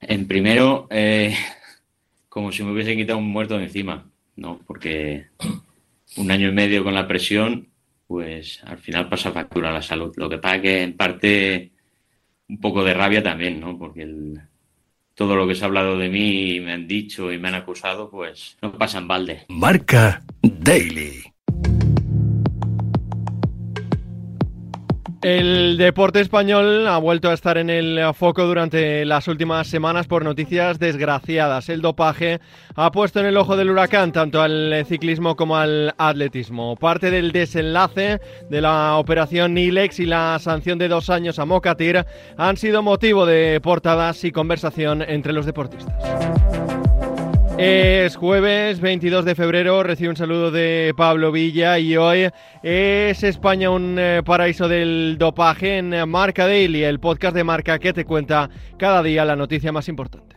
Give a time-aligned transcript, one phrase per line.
[0.00, 1.36] En primero, eh,
[2.28, 4.60] como si me hubiese quitado un muerto de encima, ¿no?
[4.66, 5.26] Porque
[6.16, 7.68] un año y medio con la presión,
[8.06, 10.12] pues al final pasa factura la salud.
[10.16, 11.70] Lo que pasa que en parte
[12.48, 13.78] un poco de rabia también, ¿no?
[13.78, 14.08] Porque
[15.14, 18.10] todo lo que se ha hablado de mí me han dicho y me han acusado,
[18.10, 19.44] pues no pasa en balde.
[19.48, 21.22] Marca Daily.
[25.22, 30.24] El deporte español ha vuelto a estar en el foco durante las últimas semanas por
[30.24, 31.68] noticias desgraciadas.
[31.68, 32.40] El dopaje
[32.74, 36.74] ha puesto en el ojo del huracán tanto al ciclismo como al atletismo.
[36.76, 42.06] Parte del desenlace de la operación Nilex y la sanción de dos años a Mocatir
[42.38, 46.59] han sido motivo de portadas y conversación entre los deportistas.
[47.62, 52.30] Es jueves 22 de febrero, recibe un saludo de Pablo Villa y hoy
[52.62, 57.92] es España un eh, paraíso del dopaje en Marca Daily, el podcast de Marca que
[57.92, 60.29] te cuenta cada día la noticia más importante.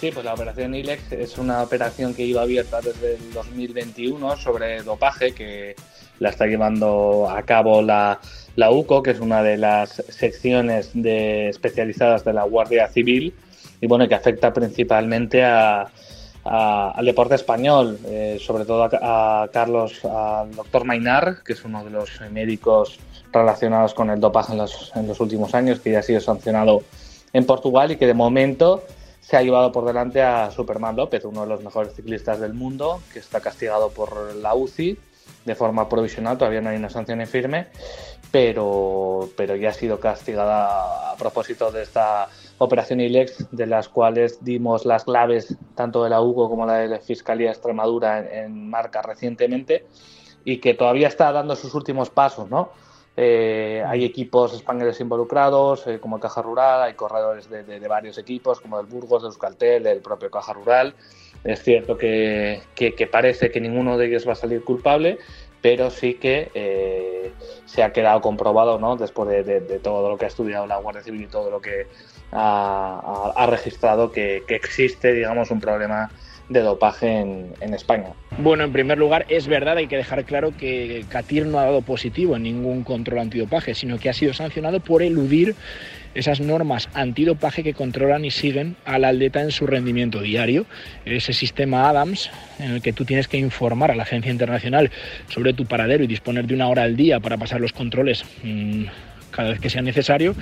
[0.00, 4.82] Sí, pues la operación ILEX es una operación que iba abierta desde el 2021 sobre
[4.82, 5.76] dopaje que
[6.18, 8.18] la está llevando a cabo la
[8.56, 13.34] la UCO, que es una de las secciones de, especializadas de la Guardia Civil
[13.80, 15.86] y bueno, que afecta principalmente a,
[16.44, 21.90] al deporte español, eh, sobre todo a, Carlos, al doctor Mainar, que es uno de
[21.90, 22.98] los médicos
[23.32, 26.82] relacionados con el dopaje en los, en los últimos años, que ya ha sido sancionado
[27.32, 28.82] en Portugal y que de momento
[29.20, 33.00] se ha llevado por delante a Superman López, uno de los mejores ciclistas del mundo,
[33.12, 34.98] que está castigado por la UCI
[35.44, 37.68] de forma provisional, todavía no hay una sanción en firme,
[38.30, 44.44] pero, pero ya ha sido castigada a propósito de esta operación ILEX, de las cuales
[44.44, 49.02] dimos las claves tanto de la UGO como la de la Fiscalía Extremadura en, marca
[49.02, 49.86] recientemente
[50.44, 52.70] y que todavía está dando sus últimos pasos, ¿no?
[53.22, 58.62] Eh, hay equipos españoles involucrados, eh, como Caja Rural, hay corredores de, de, varios equipos,
[58.62, 60.94] como del Burgos, de Euskaltel, del propio Caja Rural.
[61.44, 65.18] Es cierto que, que, parece que ninguno de ellos va a salir culpable,
[65.60, 67.32] pero sí que eh,
[67.66, 68.96] se ha quedado comprobado, ¿no?
[68.96, 71.88] después de, todo lo que ha estudiado la Guardia Civil y todo lo que
[72.32, 76.10] ha, registrado, que, existe, digamos, un problema
[76.50, 78.08] de dopaje en, España.
[78.38, 81.80] Bueno, en primer lugar, es verdad, hay que dejar claro que Catir no ha dado
[81.82, 85.54] positivo en ningún control antidopaje, sino que ha sido sancionado por eludir
[86.14, 90.66] esas normas antidopaje que controlan y siguen al atleta en su rendimiento diario.
[91.04, 94.90] Ese sistema Adams en el que tú tienes que informar a la agencia internacional
[95.28, 98.24] sobre tu paradero y disponer de una hora al día para pasar los controles.
[98.42, 98.86] Mm,
[99.40, 100.34] cada vez que sea necesario,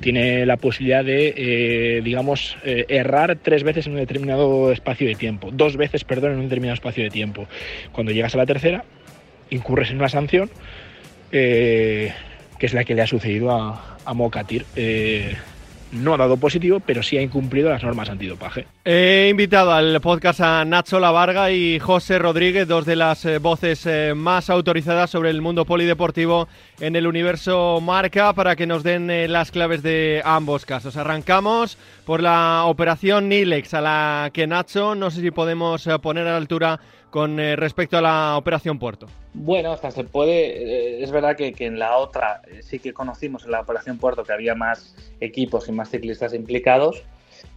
[0.00, 5.14] tiene la posibilidad de, eh, digamos, eh, errar tres veces en un determinado espacio de
[5.14, 7.46] tiempo, dos veces, perdón, en un determinado espacio de tiempo.
[7.92, 8.84] Cuando llegas a la tercera,
[9.48, 10.50] incurres en una sanción,
[11.32, 12.12] eh,
[12.58, 14.66] que es la que le ha sucedido a, a Mocatir.
[15.94, 18.66] Eh, no ha dado positivo, pero sí ha incumplido las normas antidopaje.
[18.84, 23.86] He invitado al podcast a Nacho Lavarga y José Rodríguez, dos de las eh, voces
[23.86, 26.48] eh, más autorizadas sobre el mundo polideportivo
[26.80, 30.96] en el universo marca, para que nos den las claves de ambos casos.
[30.96, 36.32] Arrancamos por la operación Nilex, a la que Nacho, no sé si podemos poner a
[36.32, 36.80] la altura
[37.14, 39.06] con respecto a la operación Puerto.
[39.34, 40.98] Bueno, se puede.
[40.98, 44.24] Eh, es verdad que, en la otra eh, sí que conocimos en la Operación Puerto
[44.24, 47.04] que había más equipos y más ciclistas implicados,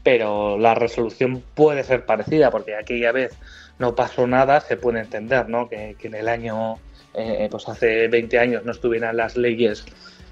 [0.04, 3.36] pero la resolución puede ser parecida porque aquella vez
[3.80, 5.68] no pasó nada, se puede entender, ¿no?
[5.68, 6.76] Que, en el año,
[7.16, 9.86] eh, pues hace 20 años no estuvieran las leyes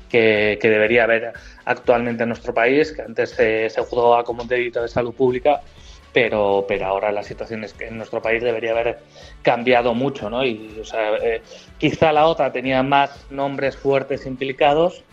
[0.08, 1.34] que, debería haber
[1.66, 5.62] actualmente en nuestro país, que antes se juzgaba como un delito de salud pública
[6.16, 9.00] pero, pero ahora la situación es que en nuestro país debería haber
[9.42, 10.46] cambiado mucho, ¿no?
[10.46, 11.42] Y, o sea, eh,
[11.78, 15.04] quizá la otra tenía más nombres fuertes implicados,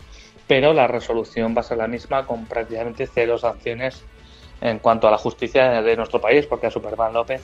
[0.47, 4.01] pero la resolución va a ser la misma con prácticamente cero sanciones
[4.61, 7.41] en cuanto a la justicia de nuestro país, porque a Superman López,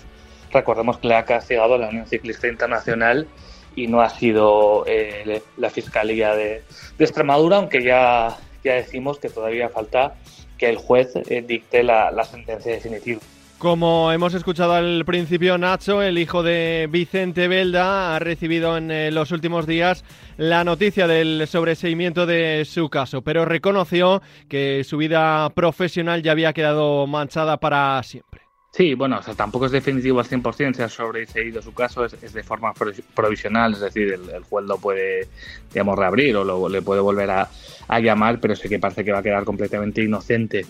[0.53, 3.27] recordemos que le ha castigado la Unión Ciclista Internacional
[3.75, 6.63] y no ha sido eh, la Fiscalía de,
[6.97, 10.15] Extremadura, aunque ya, ya decimos que todavía falta
[10.57, 13.19] que el juez eh, dicte la sentencia definitiva.
[13.59, 19.11] Como hemos escuchado al principio, Nacho, el hijo de Vicente Belda, ha recibido en eh,
[19.11, 20.05] los últimos días
[20.37, 26.53] la noticia del sobreseimiento de su caso, pero reconoció que su vida profesional ya había
[26.53, 28.43] quedado manchada para siempre.
[28.71, 32.73] Sí, bueno, tampoco es definitivo al 100% se ha sobreseído su caso, es, de forma
[33.13, 35.27] provisional, es decir, el, juez lo puede,
[35.73, 37.49] digamos, reabrir o le puede volver a,
[37.89, 40.65] a llamar, pero sé que parece que va a quedar completamente inocente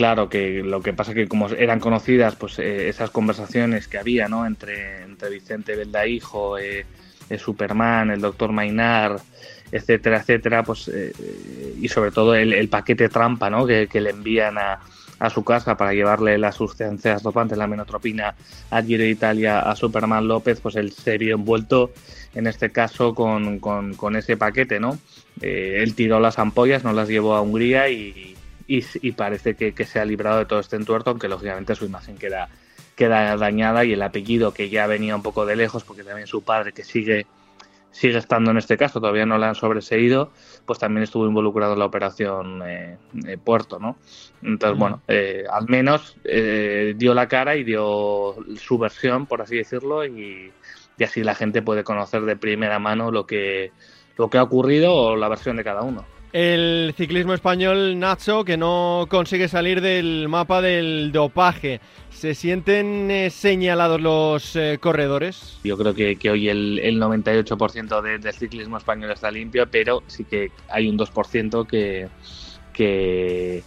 [0.00, 4.28] Claro, que lo que pasa que como eran conocidas pues eh, esas conversaciones que había
[4.28, 4.46] ¿no?
[4.46, 6.86] entre, entre Vicente Belda Hijo, eh,
[7.36, 9.20] Superman, el doctor Mainar,
[9.70, 11.12] etcétera, etcétera, pues eh,
[11.78, 13.66] y sobre todo el, paquete trampa, ¿no?
[13.66, 14.80] Que, le envían a,
[15.18, 18.34] a, su casa para llevarle las sustancias dopantes, la menotropina,
[18.70, 21.92] a Giro Italia, a Superman López, pues él se vio envuelto
[22.34, 24.98] en este caso con, con, ese paquete, ¿no?
[25.42, 28.34] Eh, él tiró las ampollas, no las llevó a Hungría y,
[28.70, 32.16] y, parece que, que, se ha librado de todo este entuerto, aunque lógicamente su imagen
[32.16, 32.48] queda,
[32.94, 36.42] queda dañada y el apellido que ya venía un poco de lejos, porque también su
[36.42, 37.26] padre que sigue
[37.90, 40.30] sigue estando en este caso, todavía no la han sobreseído,
[40.64, 42.96] pues también estuvo involucrado en la operación eh,
[43.42, 43.96] Puerto, ¿no?
[44.42, 49.56] Entonces, bueno, eh, al menos eh, dio la cara y dio su versión, por así
[49.56, 50.52] decirlo, y,
[50.96, 53.72] y, así la gente puede conocer de primera mano lo que,
[54.16, 58.56] lo que ha ocurrido o la versión de cada uno el ciclismo español Nacho que
[58.56, 61.80] no consigue salir del mapa del dopaje.
[62.10, 65.58] ¿Se sienten eh, señalados los eh, corredores?
[65.64, 70.88] Yo creo que, hoy el, 98% del ciclismo español está limpio, pero sí que hay
[70.88, 72.08] un 2% que,
[72.72, 73.62] que,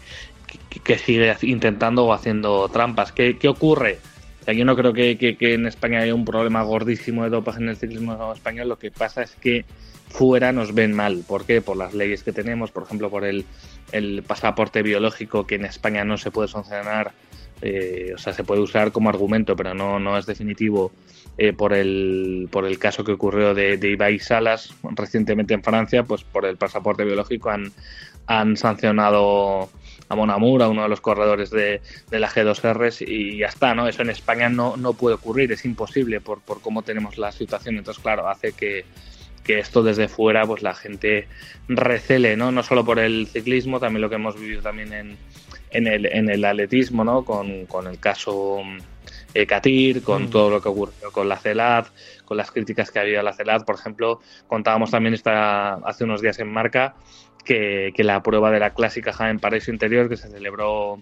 [0.83, 3.11] que, sigue intentando o haciendo trampas.
[3.11, 3.99] ¿Qué, qué ocurre?
[4.51, 7.77] Yo no creo que, que, en España haya un problema gordísimo de dopaje en el
[7.77, 8.69] ciclismo español.
[8.69, 9.65] Lo que pasa es que
[10.09, 11.23] fuera nos ven mal.
[11.27, 11.61] ¿Por qué?
[11.61, 13.45] Por las leyes que tenemos, por ejemplo, por el,
[14.27, 17.11] pasaporte biológico que en España no se puede sancionar,
[17.61, 20.91] eh, o sea, se puede usar como argumento, pero no, no es definitivo.
[21.35, 26.03] Eh, por, el, por el caso que ocurrió de, de Ibai Salas recientemente en Francia,
[26.03, 27.71] pues por el pasaporte biológico han,
[28.27, 29.67] han sancionado
[30.13, 31.81] a Monamur, uno de los corredores de,
[32.11, 33.87] la G2R y ya está, ¿no?
[33.87, 37.77] Eso en España no, no puede ocurrir, es imposible por, por cómo tenemos la situación.
[37.77, 38.85] Entonces, claro, hace que,
[39.43, 41.27] que esto desde fuera pues la gente
[41.67, 42.51] recele, ¿no?
[42.51, 45.17] No solo por el ciclismo, también lo que hemos vivido también en,
[45.71, 47.25] en, el, en el atletismo, ¿no?
[47.25, 48.61] Con, con el caso
[49.47, 50.29] Katir, con mm.
[50.29, 51.87] todo lo que ocurrió con la CELAD,
[52.25, 56.21] con las críticas que había a la CELAD, por ejemplo, contábamos también esta, hace unos
[56.21, 56.95] días en Marca
[57.43, 61.01] que, que la prueba de la clásica Jaén Paraíso Interior que se celebró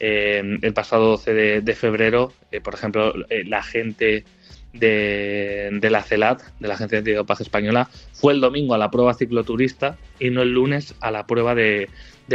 [0.00, 4.24] eh, el pasado 12 de, de febrero, eh, por ejemplo, la gente
[4.72, 9.14] de, la CELAT, de la Agencia de Antidopaje Española, fue el domingo a la prueba
[9.14, 11.88] cicloturista y no el lunes a la prueba de,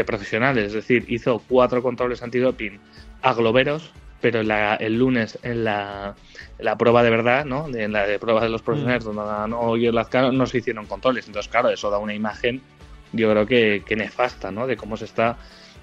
[0.06, 0.66] profesionales.
[0.66, 2.80] Es decir, hizo cuatro controles antidoping
[3.24, 3.92] a globeros,
[4.22, 6.16] pero el lunes en la,
[6.78, 7.68] prueba de verdad, ¿no?
[7.68, 9.14] en la de pruebas de los profesionales, mm.
[9.14, 11.28] donde no, las no se hicieron controles.
[11.28, 12.62] Entonces, claro, eso da una imagen,
[13.14, 14.68] yo creo que, que nefasta, ¿no?
[14.68, 15.38] De cómo se está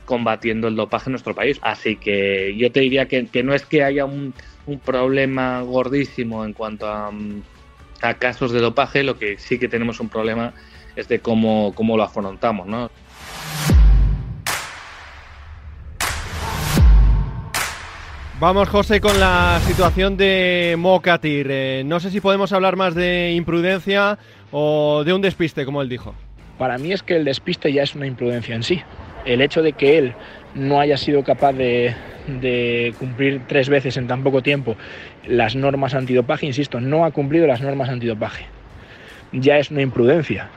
[0.04, 1.58] combatiendo el dopaje en nuestro país.
[1.62, 4.34] Así que yo te diría que, que no es que haya un,
[4.66, 7.10] un problema gordísimo en cuanto a,
[8.02, 10.54] a, casos de dopaje, lo que sí que tenemos un problema
[10.96, 12.90] es de cómo, cómo lo afrontamos, ¿no?
[18.40, 21.46] Vamos, José, con la situación de Mokatir.
[21.50, 24.19] Eh, no sé si podemos hablar más de imprudencia
[24.50, 26.14] o de un despiste, como él dijo.
[26.58, 28.82] Para mí es que el despiste ya es una imprudencia en sí.
[29.25, 30.14] El hecho de que él
[30.56, 31.94] no haya sido capaz de,
[32.26, 34.76] de cumplir tres veces en tan poco tiempo
[35.26, 38.46] las normas antidopaje, insisto, no ha cumplido las normas antidopaje.
[39.32, 40.50] Ya es una imprudencia.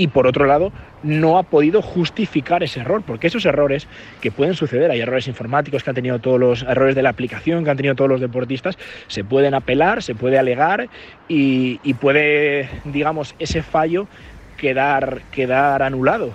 [0.00, 3.86] Y por otro lado, no ha podido justificar ese error, porque esos errores
[4.22, 7.64] que pueden suceder, hay errores informáticos que han tenido todos los errores de la aplicación
[7.64, 10.88] que han tenido todos los deportistas, se pueden apelar, se puede alegar
[11.28, 14.08] y, puede, digamos, ese fallo
[14.56, 16.32] quedar, quedar anulado.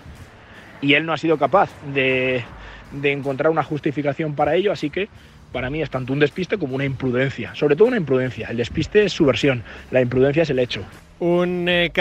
[0.79, 2.43] Y él no ha sido capaz de,
[2.91, 5.09] de encontrar una justificación para ello, así que
[5.51, 8.47] para mí es tanto un despiste como una imprudencia, sobre todo una imprudencia.
[8.51, 10.85] El despiste es su versión, la imprudencia es el hecho.
[11.19, 11.91] Un eh,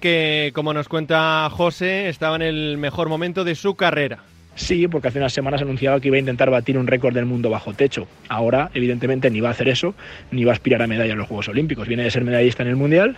[0.00, 4.20] que, como nos cuenta José, estaba en el mejor momento de su carrera.
[4.54, 7.50] Sí, porque hace unas semanas anunciaba que iba a intentar batir un récord del mundo
[7.50, 8.06] bajo techo.
[8.28, 9.94] Ahora, evidentemente, ni va a hacer eso,
[10.30, 11.86] ni va a aspirar a medalla en los Juegos Olímpicos.
[11.86, 13.16] Viene de ser medallista en el Mundial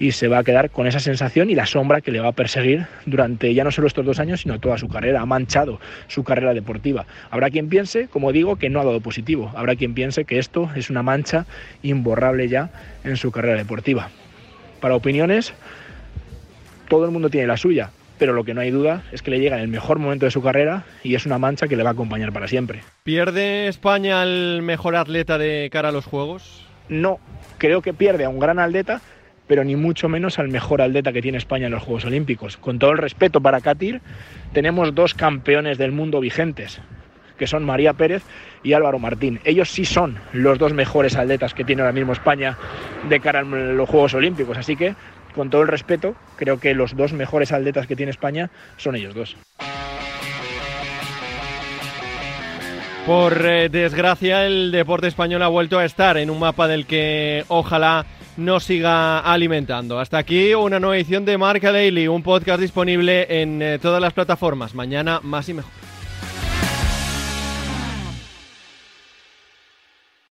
[0.00, 2.32] y se va a quedar con esa sensación y la sombra que le va a
[2.32, 5.20] perseguir durante ya no solo estos dos años, sino toda su carrera.
[5.20, 7.06] Ha manchado su carrera deportiva.
[7.30, 9.52] Habrá quien piense, como digo, que no ha dado positivo.
[9.54, 11.46] Habrá quien piense que esto es una mancha
[11.82, 12.70] imborrable ya
[13.04, 14.10] en su carrera deportiva.
[14.80, 15.52] Para opiniones,
[16.88, 19.40] todo el mundo tiene la suya, pero lo que no hay duda es que le
[19.40, 21.90] llega en el mejor momento de su carrera y es una mancha que le va
[21.90, 22.82] a acompañar para siempre.
[23.02, 26.64] ¿Pierde España al mejor atleta de cara a los Juegos?
[26.88, 27.18] No,
[27.58, 29.00] creo que pierde a un gran atleta,
[29.46, 32.56] pero ni mucho menos al mejor atleta que tiene España en los Juegos Olímpicos.
[32.56, 34.00] Con todo el respeto para Katir,
[34.52, 36.80] tenemos dos campeones del mundo vigentes,
[37.38, 38.22] que son María Pérez
[38.62, 39.40] y Álvaro Martín.
[39.44, 42.58] Ellos sí son los dos mejores atletas que tiene ahora mismo España
[43.08, 44.58] de cara a los Juegos Olímpicos.
[44.58, 44.94] Así que,
[45.34, 49.14] con todo el respeto, creo que los dos mejores atletas que tiene España son ellos
[49.14, 49.36] dos.
[53.06, 57.42] Por eh, desgracia, el deporte español ha vuelto a estar en un mapa del que
[57.48, 58.04] ojalá
[58.36, 59.98] nos siga alimentando.
[59.98, 64.12] Hasta aquí una nueva edición de Marca Daily, un podcast disponible en eh, todas las
[64.12, 64.74] plataformas.
[64.74, 65.87] Mañana más y mejor.